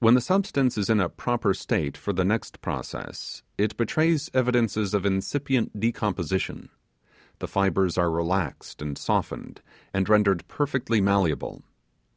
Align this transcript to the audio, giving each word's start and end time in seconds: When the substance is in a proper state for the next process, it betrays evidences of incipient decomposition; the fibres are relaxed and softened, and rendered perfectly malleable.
When 0.00 0.14
the 0.14 0.20
substance 0.20 0.76
is 0.76 0.90
in 0.90 0.98
a 0.98 1.08
proper 1.08 1.54
state 1.54 1.96
for 1.96 2.12
the 2.12 2.24
next 2.24 2.60
process, 2.60 3.44
it 3.56 3.76
betrays 3.76 4.28
evidences 4.34 4.92
of 4.92 5.06
incipient 5.06 5.78
decomposition; 5.78 6.68
the 7.38 7.46
fibres 7.46 7.96
are 7.96 8.10
relaxed 8.10 8.82
and 8.82 8.98
softened, 8.98 9.62
and 9.94 10.08
rendered 10.08 10.48
perfectly 10.48 11.00
malleable. 11.00 11.62